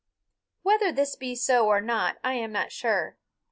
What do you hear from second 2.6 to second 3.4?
sure.